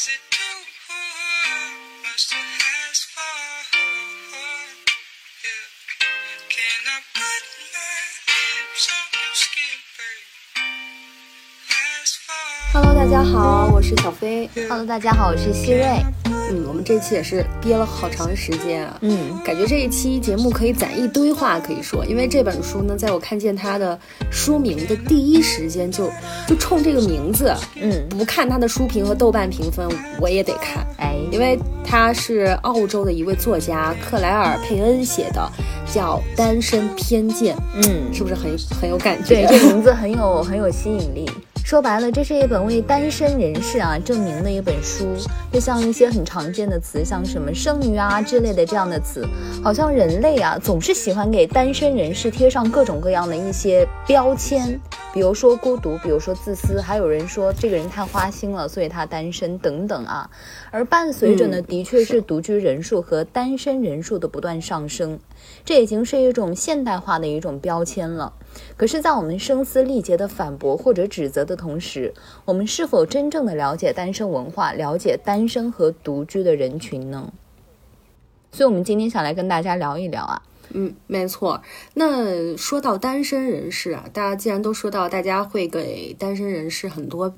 [0.00, 0.92] is it too
[2.02, 2.49] much to
[13.10, 14.48] 家好，我是小飞。
[14.68, 15.84] Hello，大家好，我是希瑞。
[16.26, 18.96] 嗯，我们这期也是憋了好长时间啊。
[19.00, 23.98] 嗯，感觉这一期节目可以攒一堆话可以说，因为这本书呢，在我看见它的
[24.30, 26.08] 书名的第一时间就
[26.46, 29.88] 就冲这个名字，嗯，不看它的书评和豆瓣评分，
[30.20, 35.50] 我也得看，哎，因为它是澳洲的一位作家克莱尔·佩恩写的，
[35.92, 39.58] 叫《单身偏见》，嗯，是不是很很有感觉对，觉？
[39.58, 41.28] 这名字很有很有吸引力。
[41.64, 45.14] 说白了，这是一本为单身人士啊证明的一本书。
[45.52, 49.24] 就像一些很常见的词，像什么剩女啊之类的这样的词，
[49.62, 54.80] 好像人类啊总是喜欢给单身人士贴上各种各样的一些标签，
[55.12, 60.28] 比如说孤独，比如说自私，还有人说这个人太花心了，所以他单身等等啊。
[60.72, 65.20] 而伴随着呢，嗯的确是独居人数和单身人数的不断上升，
[65.64, 68.32] 这已经是一种现代化的一种标签了。
[68.76, 72.12] 可是，在我们声嘶力竭的反驳或者指责的同时，
[72.44, 77.32] 我们是否真正的了解单身文化，了解单身和独居的人群呢？
[78.52, 80.42] 所以，我们今天想来跟大家聊一聊啊。
[80.72, 81.60] 嗯，没错。
[81.94, 87.34] 那说到单身人士啊，大家既然都说到，大家会给单身人士很多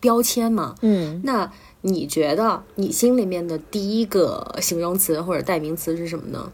[0.00, 0.74] 标签嘛。
[0.82, 6.52] 嗯，那你觉得你心里面的第一个形容词或者代名词是什么呢？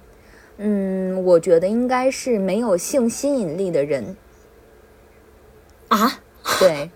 [0.59, 4.17] 嗯，我觉得应该是没有性吸引力的人。
[5.89, 6.21] 啊，
[6.59, 6.91] 对，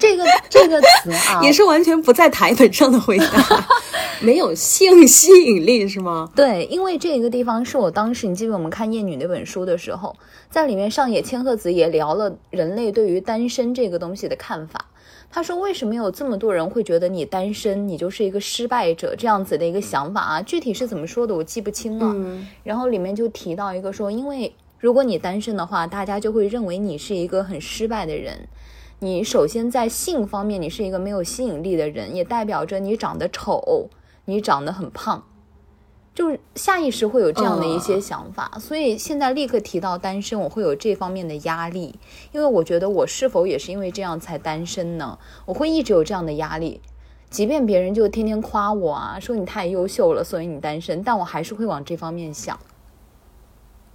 [0.00, 3.68] 这个 这个词啊，也是完全不在台本上的回答，
[4.20, 6.30] 没有性吸引力是吗？
[6.34, 10.16] 对，因为这个地方是我当时，你记得我们看《厌女》那本书的时候，
[10.50, 14.86] 在里面上野千鹤子也聊了人类对于单身这个东西的看法。
[15.32, 20.42] 他说，为什么有这么多人会觉得你单身，你就是一个失败者这样子的一个想法啊？
[20.42, 22.06] 具体是怎么说的，我记不清了。
[22.12, 28.48] 嗯然后里面就提到一个说，因为如果你单身的话，大家就会认为你是一个很失败的人。
[29.02, 33.88] 你首先在性方面，你是一个没有吸引力的人，也代表着你长得丑，
[34.26, 35.24] 你长得很胖，
[36.14, 38.58] 就是下意识会有这样的一些想法。
[38.60, 41.98] 所以现在立刻提到单身，我会有这方面的压力，
[42.32, 45.18] 因为我觉得我是否也是因为这样才单身呢？
[45.46, 46.82] 我会一直有这样的压力。
[47.30, 52.58] 即便别人就天天夸我啊，说你太优秀了，所以你单身，但我还是会往这方面想。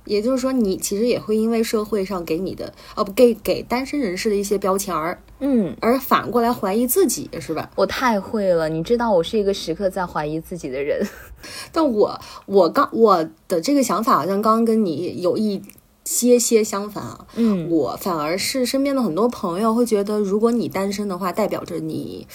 [0.05, 7.69] 也就是说，你其实也会因为社会上给你的哦不给给单身人士的一些标签儿，嗯，而反过来怀疑自己，是吧？
[7.75, 11.05] 我太会了，你知道我是一个时刻在怀疑自己的人。
[11.71, 15.61] 但我我刚我的这个想法好像刚刚跟你有一
[16.03, 17.27] 些些相反啊。
[17.35, 22.27] 嗯我反而是身边的很多朋友会觉得，如果你单身的话，代表着你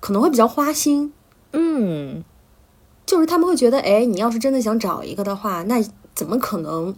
[0.00, 1.12] 可能会比较花心，
[1.52, 2.24] 嗯，
[3.04, 5.82] 就是他们会觉得，哎，你要是真的想找一个的话，那
[6.20, 6.94] 怎么可能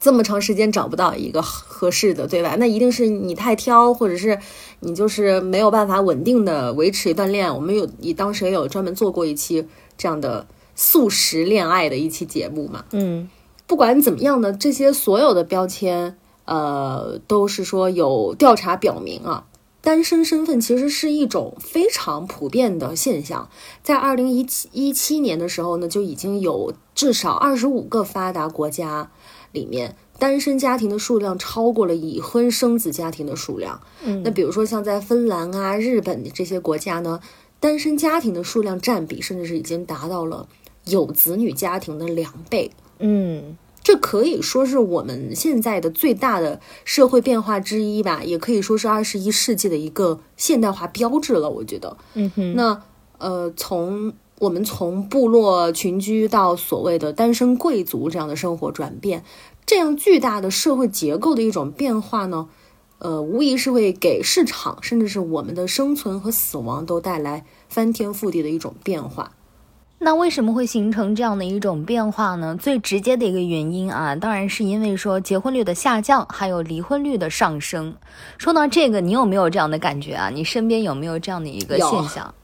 [0.00, 2.56] 这么长时间找不到一个合适的，对吧？
[2.58, 4.38] 那一定是你太挑，或者是
[4.80, 7.52] 你就是没有办法稳定的维持一段恋爱。
[7.52, 12.86] 我们有，你当时也有专门做过一期这样的素食恋爱的一期节目嘛？
[12.92, 13.28] 嗯
[13.66, 16.16] 不管怎么样呢，这些所有的标签，
[16.46, 19.44] 呃，都是说有调查表明啊，
[19.82, 23.50] 单身身份其实是一种非常普遍的现象。
[23.82, 29.10] 在二零一七一七年的时候呢，就已经有至少二十五个发达国家
[29.50, 33.80] 里面，单身家庭的数量超过了已婚生子家庭的数量。
[34.04, 37.20] 嗯那比如说像在芬兰啊、日本这些国家呢，
[37.58, 40.48] 单身家庭的数量占比甚至是已经达到了
[40.84, 42.70] 有子女家庭的两倍。
[43.00, 51.50] 嗯这可以说是我们现在的最大的社会变化之一吧，也可以说是二十一世纪的一个现代化标志了。
[51.50, 52.82] 我觉得，嗯哼，那
[53.18, 59.24] 呃，从我们从部落群居到所谓的单身贵族这样的生活转变，
[59.66, 62.48] 这样巨大的社会结构的一种变化呢，
[62.98, 69.32] 呃，无疑是会给市场甚至是我们的生存和死亡都带来翻天覆地的一种变化。
[70.04, 72.56] 那为什么会形成这样的一种变化呢？
[72.60, 77.94] 最直接的一个原因啊，当然是因为说结婚率的下降，还有离婚率的上升。
[78.36, 80.28] 说到这个，你有没有这样的感觉啊？
[80.28, 82.34] 你身边有没有这样的一个现象？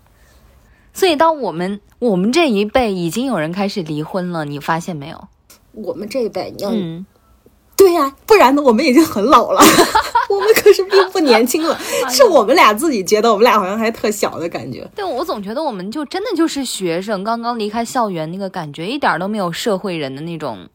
[0.92, 5.28] 所以，当我们我们这一辈已经有人开始离婚了，你发现没有？
[5.72, 7.04] 我们这一辈，你要、嗯，
[7.78, 9.62] 对呀、不然呢，我们已经很老了，
[10.28, 11.78] 我们可是并不年轻了，
[12.10, 14.86] 是我们俩自己觉得我们俩好像还特小的感觉。
[14.94, 20.68] 对我总觉得我们就真的就是学生，刚刚离开校园那个感觉，一点儿都没有社会人的那种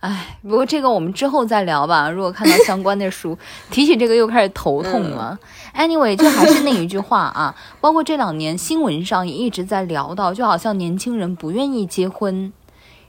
[0.00, 2.08] 哎，不过这个我们之后再聊吧。
[2.08, 3.36] 如果看到相关的书，
[3.70, 5.36] 提起这个又开始头痛了。
[5.76, 12.52] Anyway，就还是那一句话啊，包括这两年新闻上也一直在聊到，就好像年轻人不愿意结婚，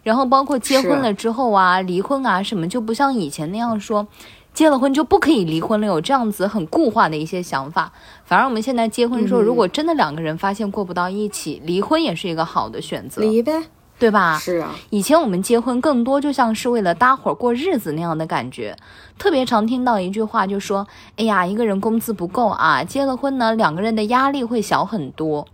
[0.04, 4.08] 然后包括结婚了之后啊，离婚啊什么，就不像以前那样说，
[4.54, 7.92] 结了婚就不可以离婚了，有这样子很固化的一些想法。
[8.26, 13.64] 反而我们现在结婚说，如果真的两个人发现过不到一起，离婚也是一个好的选择，离呗。
[14.00, 14.40] 对吧？
[14.40, 18.74] 是啊，以前我们结婚更多就像是为了搭伙过日子那样的感觉，
[19.18, 20.88] 特别常听到一句话，就说
[21.20, 25.46] ：“哎呀，一个人工资不够啊，结了婚呢，两个人的压力会小很多。”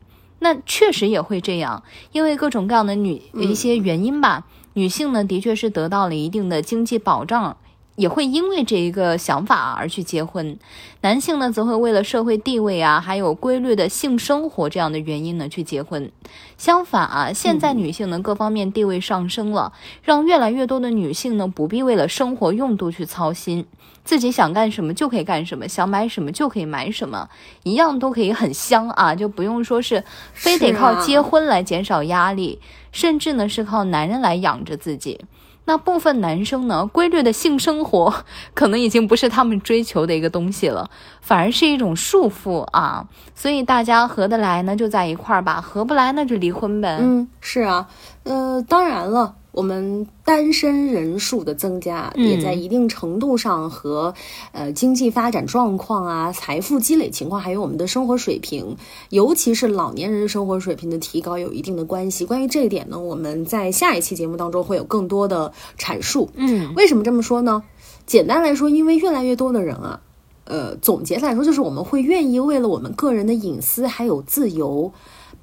[0.45, 1.81] 那确实也会这样，
[2.11, 7.57] 因为各种各样的女一些原因吧，女性呢的确是得到了一定的经济保障。
[7.95, 10.57] 也会因为这一个想法而去结婚，
[11.01, 16.11] 男性呢则会为了社会地位啊，还有规律的性生活这样的原因呢去结婚。
[16.57, 19.71] 相反啊，现在女性呢各方面地位上升了，
[20.03, 23.65] 让越来越多的女性呢不必为了生活用度去操心，
[24.03, 27.29] 自己想干什么就可以干什么，想买什么就可以买什么，
[27.63, 30.03] 一样都可以很香啊，就不用说是
[30.33, 32.59] 非得靠结婚来减少压力，
[32.91, 35.21] 甚至呢是靠男人来养着自己。
[35.65, 38.13] 那部分男生呢，规律的性生活
[38.53, 40.89] 可能已经不是他们追求的一个东西了，
[41.21, 43.07] 反而是一种束缚啊。
[43.33, 46.97] 所以大家合得来呢，就在一块儿吧；合不来那就离婚呗。
[47.01, 47.87] 嗯，是啊，
[48.23, 49.35] 呃，当然了。
[49.55, 54.13] 我们单身人数的增加，也在一定程度上和
[54.51, 58.75] 呃经济发展状况啊、财富积累情况，还有我们的生活水平，
[59.11, 62.25] 尤其是老年人生活水平的提高有一定的关系。
[62.25, 66.29] 关于这一点呢，我们在下一期节目当中会有更多的阐述。
[66.35, 67.63] 嗯，为什么这么说呢？
[68.05, 70.01] 简单来说，因为越来越多的人啊，
[70.43, 74.91] 呃，总结来说就是我们会愿意为了我们个人的隐私还有自由，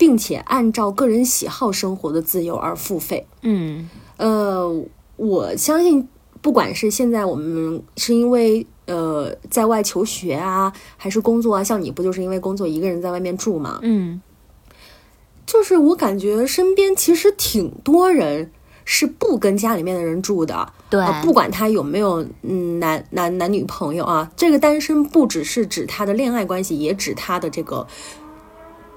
[0.02, 3.24] 并且按照个人喜好生活的自由而付费。
[3.42, 3.88] 嗯。
[4.16, 4.68] 呃，
[5.14, 6.08] 我相信，
[6.40, 13.78] 不管是现在我们是因为呃在外求学啊，还是工作啊，像你不就是因为工作一个人在外面住吗？
[13.82, 14.20] 嗯，
[15.46, 18.50] 就是我感觉身边其实挺多人
[18.84, 27.86] 是不跟家里面的人住的，对，不管他有没有嗯男男男女朋友啊，这个单身不只是指他的恋爱关系，也指他的这个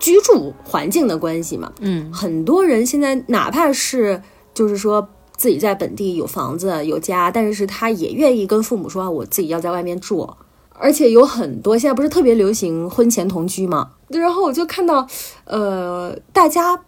[0.06, 1.72] 居住环境的关系嘛。
[1.80, 4.22] 嗯，很多人现在哪怕是
[4.54, 5.10] 就是说。
[5.38, 10.30] 自己在本地有房子有家，但是他也愿意跟父母说，我自己要在外面住。
[10.72, 13.92] 而且有很多现在不是特别流行婚前同居嘛？
[14.07, 15.06] 然后我就看到，
[15.44, 16.80] 呃，大家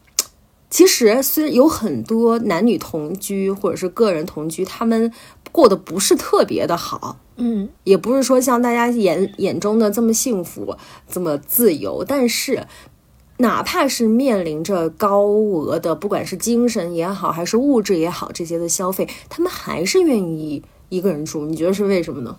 [0.70, 5.12] 其实虽然有很多男女同居或者是个人同居，他们
[5.52, 10.74] 过得不是特别的好，嗯，也不是说像大家眼眼中的这么幸福、
[11.12, 12.66] 这么自由，但是。
[13.38, 21.46] 哪怕是面临着高额的，不管是精神也好，还是物质也好，这些的消费，他们还是愿意一个人住。
[21.46, 22.38] 你觉得是为什么呢？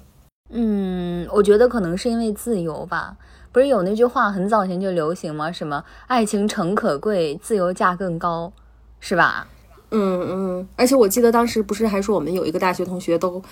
[0.51, 3.17] 嗯，我觉得可能是因为自由吧。
[3.53, 5.53] 不是有那句话很早前就流行吗？
[5.53, 8.53] 什么爱情诚可贵，自由价更高，
[8.99, 9.47] 是吧？
[9.91, 10.69] 嗯嗯。
[10.77, 13.43] 而且我记得当时不是还说我们有一个大学同学都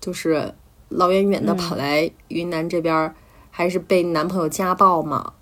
[0.00, 0.52] 就是
[0.88, 3.14] 老远远的跑来云南这边，
[3.50, 5.32] 还是被男朋友家暴嘛？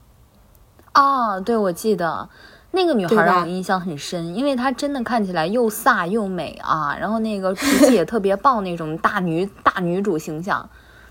[0.94, 2.28] 啊，对，我记得
[2.70, 10.68] 那个女孩让我印象很深，因为她真的看起来又飒又美啊，然后那个脾气也特别爆那种大女大女主形象，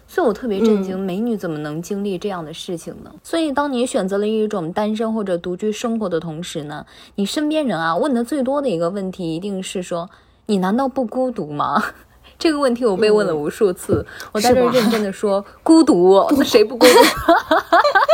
[0.08, 3.12] 所以我特别震惊，美女怎么能经历这样的事情呢？
[3.24, 10.10] 所以当你选择了一种单身或者独居生活的同时呢，你身边人啊问的最多的一个问题一定是说，
[10.46, 11.84] 你难道不孤独吗？
[12.40, 16.94] 这个问题我被问了无数次，我在这认真的说，孤独，那谁不孤独？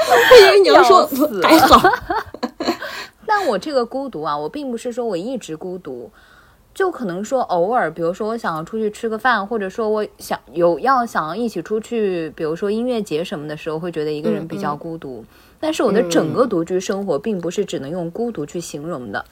[0.32, 1.08] 我以为你要说
[1.42, 1.80] 还 好，
[3.26, 6.10] 但我这个孤独啊，我并不是说我一直孤独，
[6.74, 15.24] 就可能说偶尔，比如说我想要出去吃个饭，或者说我想有要想要一起出去，比如说音乐节什么的时候，会觉得一个人比较孤独。
[15.60, 19.24] 但是我的整个独居生活，并不是只能用孤独去形容的。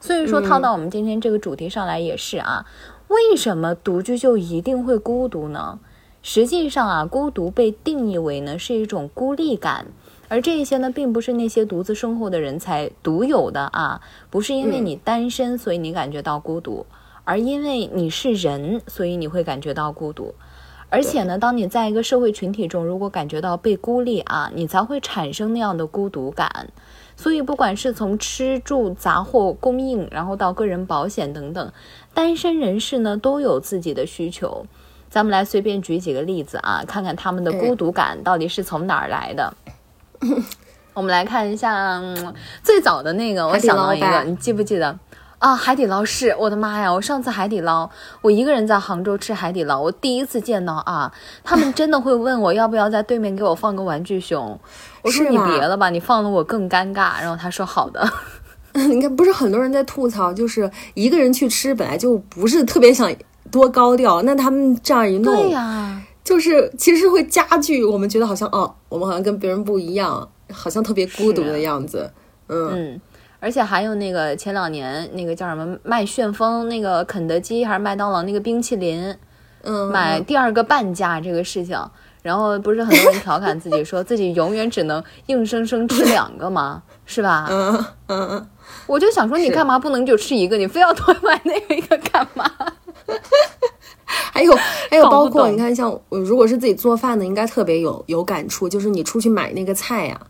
[0.00, 2.66] 所以说套到我们今天这个主题上来也是啊，
[3.08, 5.78] 为什么独居就一定会孤独呢？
[6.20, 9.86] 实际上啊，孤独被定义为呢是一种孤立感。
[10.28, 16.86] 而这些呢，并不是那些独自生活的人才独有的啊，不是因为你单身，所以你感觉到孤独，
[17.24, 20.34] 而因为你是人，所以你会感觉到孤独。
[20.90, 26.68] 而且呢，当你在一个社会群体中，如果感觉到被孤立啊，你才会产生那样的孤独感。
[27.14, 31.72] 所以，不管是从吃住杂货供应，然后到个人保险等等，
[32.14, 34.64] 单身人士呢都有自己的需求。
[35.10, 39.54] 咱们来随便举几个例子啊，看看他们的孤独感到底是从哪儿来的。
[40.94, 42.00] 我们来看一下
[42.62, 44.98] 最早的那个，我想到一个，你记不记得？
[45.38, 46.92] 啊，海底捞是我的妈呀！
[46.92, 47.88] 我上次海底捞，
[48.22, 51.12] 我一个人在杭州吃海底捞，我第一次见到啊，
[51.44, 54.58] 他们真的会问我要不要在对面给我放个玩具熊。
[55.02, 57.20] 我说你别了吧，你放了我更尴尬。
[57.20, 58.10] 然后他说好的。
[58.74, 63.08] 你 看，不是很多人在吐槽，就是一个人去吃本来就不是特别想
[63.48, 72.12] 多高调，那他们这样一弄，对呀、就是其实会加剧我们觉得好像哦，我们好像跟别人不一样，好像特别孤独的样子。
[72.48, 73.00] 嗯，嗯，
[73.40, 79.16] 而且还有那个前两年那个叫什么卖旋风，那个肯德基还是麦当劳那个冰淇淋，
[79.62, 81.82] 嗯，买第二个半价这个事情，
[82.20, 86.82] 然后不是很多人调侃自己说自己永远只能硬生生吃两个吗？
[87.06, 87.48] 是吧？
[87.50, 87.72] 嗯
[88.08, 88.46] 嗯嗯，
[88.86, 90.58] 我就想说，你干嘛不能就吃一个？
[90.58, 92.44] 你非要多买那个一个干嘛？
[94.08, 94.52] 还 有
[94.90, 100.20] 还有，包括你看，像呃如果是自己做饭的，应该特别有有感触，就是你出去买那个菜呀、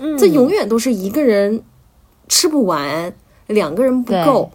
[0.00, 0.16] 嗯。
[0.18, 1.62] 这永远都是一个人
[2.28, 3.12] 吃不完，
[3.46, 4.50] 两个人不够。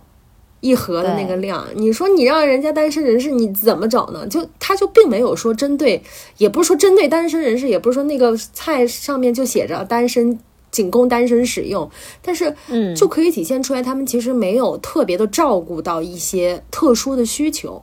[0.64, 4.28] 一盒的那个量，你说你让人家单身人士你怎么找呢？
[4.28, 6.00] 就他就并没有说针对，
[6.38, 10.38] 也不是说针对单身人士，也不是说那个菜上面就写着单身
[10.70, 11.90] 仅供单身使用，
[12.22, 12.96] 但是嗯。
[12.96, 17.82] 就可以体现出来他们其实没有特别的照顾到一些特殊的需求，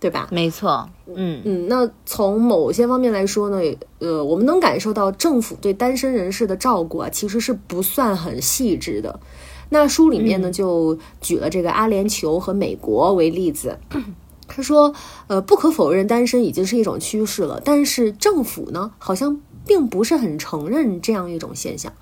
[0.00, 0.28] 对吧？
[0.32, 3.58] 没错，嗯嗯，那从某些方面来说呢，
[3.98, 9.20] 呃，我们能感受到政府对单身人士的照顾啊，其实是不算很细致的。
[9.68, 13.78] 那书里面呢，就举了这个阿联酋和美国为例子。
[14.48, 14.92] 他说，
[15.28, 21.92] 呃，不可否认，单身已经是一种趋势了，但是政府呢，好像并不是很承认这样一种现象。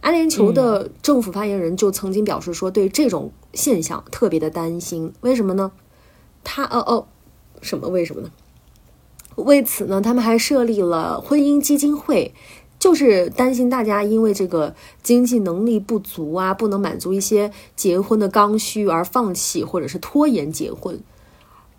[0.00, 5.12] 阿联酋的政府发言人就曾经表示说，对这种现象特别的担心。
[5.20, 5.72] 为什么呢？
[6.42, 7.06] 他哦哦，
[7.62, 7.88] 什么？
[7.88, 8.30] 为什么呢？
[9.36, 12.34] 为此呢，他们还设立了婚姻基金会，
[12.78, 21.00] 就是担心大家因为这个经济能力不足啊，不能满足一些结婚的刚需而放弃或者是拖延结婚。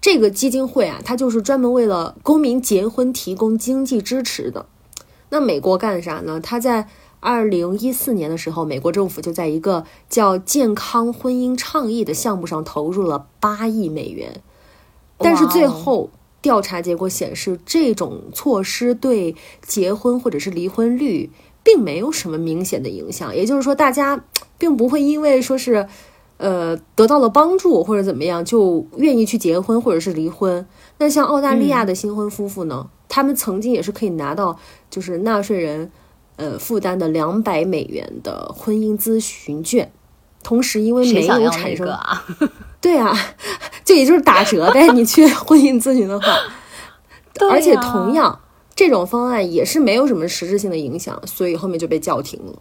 [0.02, 4.66] 这个基金会啊，它就是专门为了公民结婚提供经济支持的。
[5.30, 6.40] 那美国干啥呢？
[6.42, 6.88] 他在
[7.20, 14.42] 二零一四年的时候，美国政府就在一个叫“健康婚姻倡议”的项目上投入了八亿美元，
[15.24, 16.10] 但是最后
[16.42, 21.30] 调查结果显示，这种措施对结婚或者是离婚率
[21.64, 23.36] 并没有什么明显的影响。
[23.36, 24.24] 也就是说，大家
[24.58, 25.88] 并不会因为说是
[26.38, 30.66] 呃得到了帮助或者怎么样，就愿意去结婚或者是离婚。
[30.98, 35.92] 那像澳大利亚的新婚夫妇呢，他们曾经也是可以拿到就是纳税人
[36.36, 39.92] 呃负担的两百美元的婚姻咨询券，
[40.44, 42.26] 同时因为没有产生个啊？
[42.84, 43.18] 对啊，
[43.86, 44.88] 就也就是打折呗。
[44.90, 46.38] 你去 婚姻咨询的话，
[47.34, 48.42] 对而且同样
[48.76, 52.54] 这种方案也是没有什么实质性的影响，所以后面就被叫停了。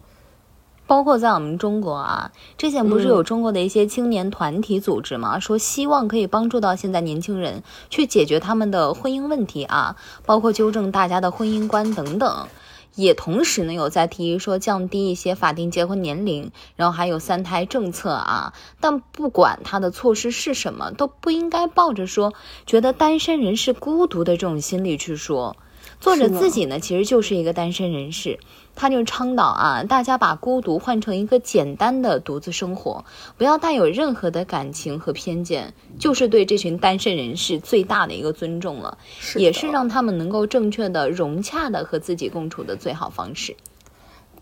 [0.85, 12.47] 包括在我们中国啊，之前不是嗯有中国的一些青年团体组织嘛，说希望可以帮助到现在年轻人去解决他们的婚姻问题啊，包括纠正大家的婚姻观等等。
[12.95, 18.53] 也同时呢，有在提议说降低一些法定结婚年龄，然后还有三胎政策啊。
[18.79, 22.33] 但不管他的措施是什么，都不应该抱着说
[22.65, 25.55] 觉得单身人士孤独的这种心理去说。
[25.99, 28.39] 作者自己呢，其实就是一个单身人士，
[28.75, 33.05] 他就倡导啊，大家把孤独换成一个简单的独自生活，
[33.37, 38.97] 不要带有任何的感情和偏见，就是对这群单身人士最大的一个尊重了，
[39.35, 43.55] 也是让他们能够正确的、融洽的和自己共处的最好方式。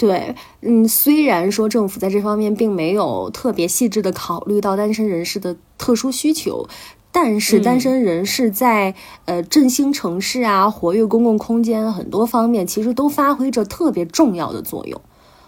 [0.01, 6.67] 对，嗯，虽然说政府在这方面并没有特别细致的考虑到单身人士的特殊需求，
[7.11, 14.99] 但是单身人士在、呃振兴城市啊、活跃公共空间很多方面，其实都发挥着特别重要的作用。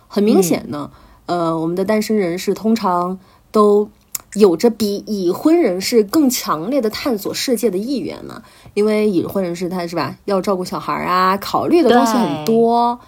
[0.08, 0.92] 很明显呢，
[1.26, 3.18] 呃，我们的单身人士通常
[3.52, 3.90] 都
[4.36, 8.44] 有着比已婚人士更强烈的探索世界的意愿呢，
[8.76, 13.00] 因为已婚人士他是吧，要照顾小孩啊，考虑的东西很对多。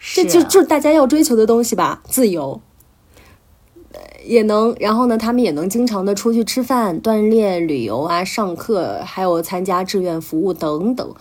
[0.00, 2.60] 这就就是大家要追求的东西吧，自由，
[3.92, 11.14] 呃也能，然后呢，他们也能经常的出去吃饭、锻炼、旅游啊、上课，还有参加志愿服务等等。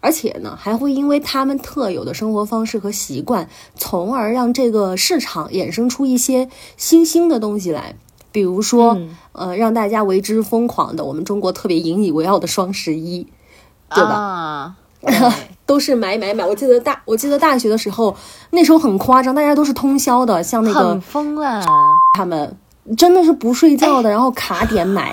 [0.00, 7.96] 而且呢，还会因为他们特有的生活方式和习惯，从而让这个市场衍生出一些新兴的东西来。
[8.30, 13.26] 比如说，嗯呃，让大家为之疯狂的，我们中国特别引以为傲的双十一，
[13.94, 14.10] 对吧？
[14.12, 15.14] 啊，对
[15.66, 16.44] 都是买买买。
[16.44, 18.16] 我记得大，我记得大学的时候，
[18.50, 21.62] 那时候很夸张，大家都是通宵的，像那很个疯啊！
[22.16, 22.56] 他们
[22.96, 25.12] 真的是不睡觉的， 然后卡点买。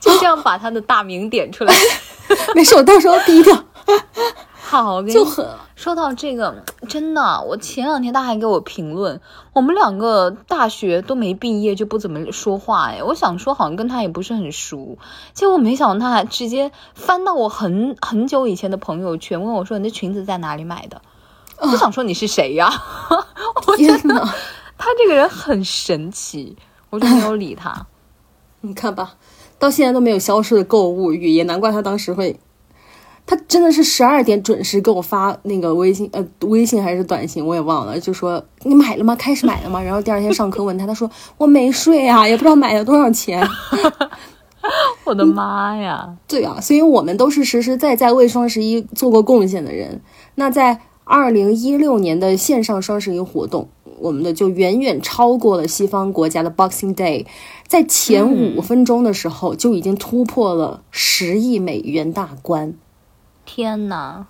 [0.00, 1.74] 就这样把他的大名点出来。
[2.54, 3.64] 没事，我到时候逼掉。
[4.70, 9.18] 好，我跟你就很说到这个，真的，我前两天他还给我评论，
[9.54, 14.98] 我们两个大学都没毕业就不怎么说话哎，我想说好像跟他也不是很熟，
[15.32, 21.00] 结果没想到他还直接翻到我很很久以前的朋友圈，问我说你的裙子在哪里买的？
[21.60, 22.70] 我想说你是谁呀？
[23.66, 24.22] 我天真的，
[24.76, 26.58] 他这个人很神奇，
[26.90, 27.86] 我就没有理他。
[28.60, 29.14] 你看吧，
[29.58, 32.38] 到现在都没有消失的购物欲，也难怪他当时会。
[33.30, 39.14] 他真的是十二点准时给我发那个微信，呃，微信还是短信，我也忘了，就说你买了吗？
[39.14, 39.82] 开始买了吗？
[39.82, 43.46] 然后第二天上课问他，他说 我没睡啊，也不知道买了多少钱。
[45.04, 46.16] 我的妈呀！
[46.26, 50.00] 对啊，所以我们都是实实在在为双十一做过贡献的人。
[50.36, 53.68] 那在二零一六年的线上双十一活动，
[53.98, 57.26] 我们的就远远超过了西方国家的 Boxing Day，
[57.66, 62.74] 在前五分钟的时候就已经突破了十亿美元大关。
[63.48, 64.26] 天哪！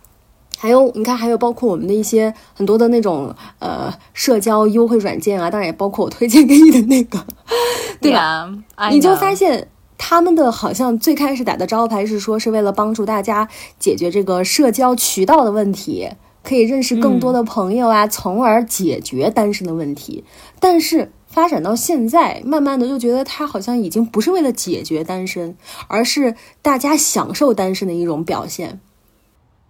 [0.56, 7.26] 还有，你看，还有包括我们的一些很多的那种呃社交优惠软件啊，当然也包括我推荐给你的那个，
[8.00, 8.48] 对吧？
[8.92, 13.48] 你就发现他们的好像最开始打的招牌是说是为了帮助大家
[13.80, 16.10] 解决这个社交渠道的问题，
[16.44, 20.24] 可以认识更多的朋友啊，从而解决单身的问题。
[20.60, 25.56] 但是发展到现在，慢慢的就觉得他好像已经不是为了解决单身，
[25.88, 28.80] 而是大家享受单身的一种表现。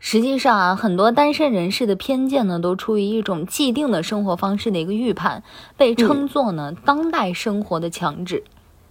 [0.00, 5.43] 实际上啊，很多单身人士的偏见呢，都出于一种既定的生活方式的一个预判，
[5.76, 8.45] 被称作呢、当代生活的强制。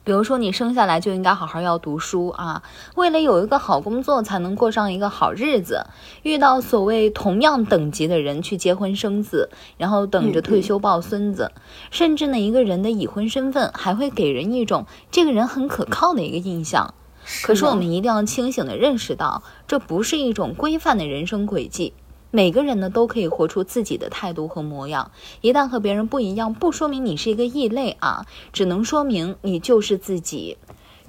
[0.04, 2.64] 比如说，你生下来就应该好好要读书啊，
[2.96, 5.86] 为了有一个好工作才能过上一个好日子，
[6.24, 11.52] 遇到所谓同样等级的人去结婚生子，然后等着退休抱孙子，
[11.92, 16.94] 甚至呢，一个人的已婚身份还会给人一种这个人很可靠的一个印象。
[17.44, 21.94] 可是我们一定要清醒地认识到，这不是一种规范的人生轨迹。
[22.30, 25.12] 每个人呢都可以活出自己的态度和模样。
[25.42, 30.58] 一旦和别人不一样，不说明你是一个异类啊，只能说明你就是自己。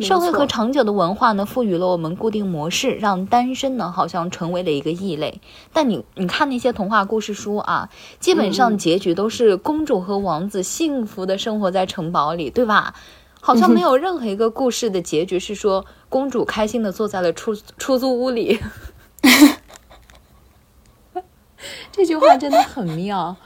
[0.01, 5.41] 社会和长久的文化呢，赋予了我们固定模式，让单身呢好像成为了一个异类。
[5.73, 12.95] 但你你看那些童话故事书啊，基本上结局都是公主和王子幸福的生活在城堡里，对吧？
[13.40, 18.59] 好像没有任何一个故事的结局是说公主开心的坐在了出出租屋里。
[21.90, 23.37] 这句话真的很妙，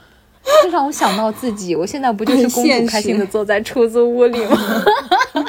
[0.63, 4.57] 这让我想到自己，我现在不就是公主开心的坐在出租屋里吗？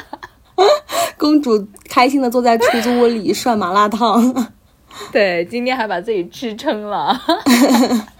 [1.17, 4.53] 公主开心的坐在出租屋里涮麻辣烫。
[5.11, 7.19] 对，今天还把自己吃撑了。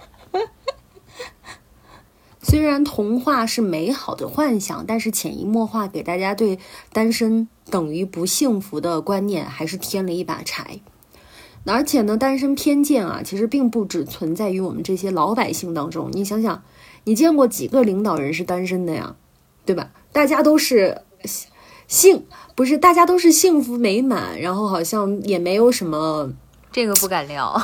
[2.48, 6.60] 虽然童话是美好的幻想，但是潜移默化给大家对
[6.92, 10.78] 单身等于不幸福的观念还是添了一把柴。
[11.64, 16.08] 而且呢，单身偏见啊，其实并不只存在于我们这些老百姓当中。
[16.12, 16.62] 你想想，
[17.02, 19.16] 你见过几个领导人是单身的呀？
[19.64, 19.90] 对吧？
[20.12, 21.02] 大家都是
[21.88, 26.30] 幸，不是大家都是幸福美满，然后好像也没有什么
[26.70, 27.60] 这个不敢聊。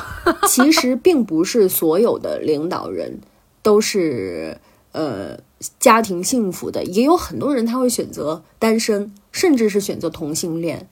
[0.49, 3.21] 其实并不是所有的领导人
[3.61, 4.57] 都是
[4.93, 5.37] 呃
[5.79, 10.89] 家庭幸福的，也有很多人他会选择单身，甚至是选择同性恋。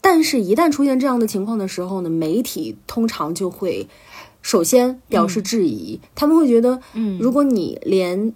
[0.00, 3.88] 但是，一旦出现这样的情况的时候呢，媒体通常就会
[4.42, 8.34] 首先表示质疑，他们会觉得，嗯如果你连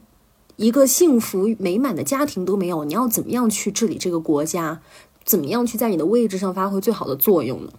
[0.56, 4.80] 一个幸福美满的家庭都没有，你要怎么样去治理这个国家？
[5.24, 7.72] 怎么样去在你的位置上发挥最好的作用呢？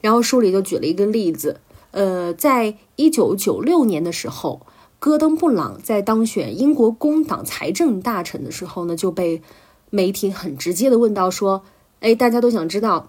[0.00, 1.60] 然后书里就举了一个例子，
[1.92, 4.66] 呃，在一九九六年的时候，
[5.00, 9.40] 戈登布朗在当选英国工党财政大臣的时候呢，就被
[9.88, 11.62] 媒体很直接的问到说
[12.00, 13.08] ：“哎，大家都想知道，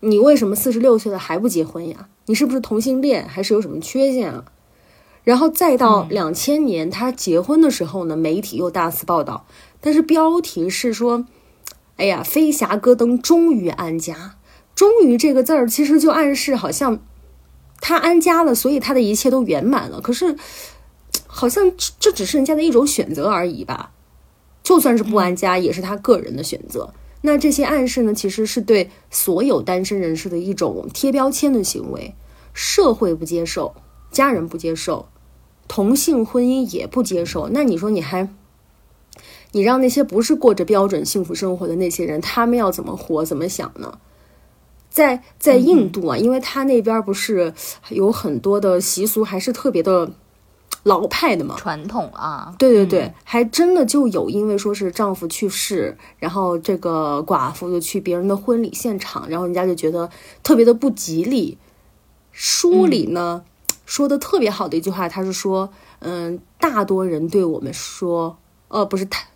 [0.00, 2.08] 你为什么四十六岁了还不结婚呀？
[2.26, 4.46] 你是不是同性恋，还是有什么缺陷啊？”
[5.22, 9.46] 然后再到两千年他结婚的时候呢，媒体又大肆报道，
[9.80, 11.24] 但是标题是说
[11.98, 14.34] ：“哎呀，飞侠戈登终于安家。”
[14.74, 16.98] 终于这个字儿其实就暗示好像
[17.80, 20.02] 他安家了，所以他的一切都圆满了。
[20.02, 20.36] 可是
[21.36, 23.92] 好像这这只是人家的一种选择而已吧？
[24.62, 26.94] 就算是不安家，也是他个人的选择。
[27.20, 32.14] 那这些暗示呢，其实是对所有单身人士的一种贴标签的行为。
[32.54, 33.74] 社会不接受，
[34.10, 35.08] 家人不接受，
[35.68, 37.50] 同性婚姻也不接受。
[37.50, 38.28] 那你说你还？
[39.52, 43.98] 你让那些不是过着标准幸福生活的那些人，他们要怎么活、怎么想呢？
[44.88, 47.52] 在在印度啊，因为他那边不是
[47.90, 50.10] 有很多的习俗，还是特别的
[50.86, 51.56] 老派的嘛。
[51.58, 60.08] 传统啊，对对对，还真的就有因为说是丈夫去世，然后这个寡妇就去别人的婚礼现场，然后人家就觉得
[60.42, 61.58] 特别的不吉利。
[62.30, 63.42] 书里呢，
[63.86, 65.70] 说的特别好的一句话，他是说，
[66.00, 68.36] 嗯，大多人对我们说，
[68.68, 69.26] 呃，不是太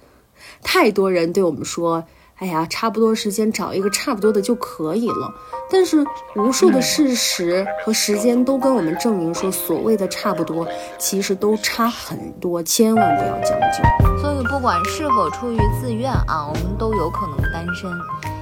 [0.63, 2.05] 太多人对我们说，
[2.41, 5.35] 哎呀，差不多时间找一个差不多的就可以了。
[5.71, 6.05] 但是
[6.37, 10.67] 无数的事实和时间都跟我们证明说，所谓的差不多，
[10.99, 14.19] 其实都差很多，千万不要将就。
[14.21, 17.91] 所以不管是否出于自愿啊，我们都有可能单身。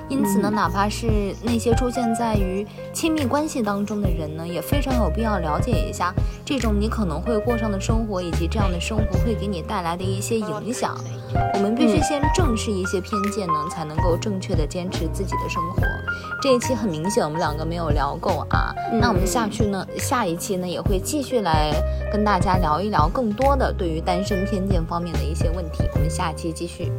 [0.09, 6.15] 因此呢，哪怕是那些出现在于亲密关系当中的人呢，也非常有必要了解一下
[6.47, 10.97] 这种你可能会过上的生活，以及这样的生活会给你带来的一些影响。
[11.55, 15.83] 我们必须先正视一些偏见呢，才能够正确的坚持自己的生活。
[16.41, 21.73] 这一期很明显我们两个没有聊够啊，那我们下去呢，下一期呢也会继续来
[22.13, 25.85] 跟大家聊一聊更多的对于单身偏见方面的一些问题。
[25.95, 26.93] 我们下期继续，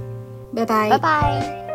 [0.56, 1.69] 拜拜，拜拜。